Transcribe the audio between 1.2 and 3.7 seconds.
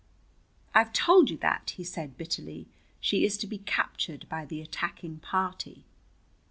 you that," he said bitterly. "She is to be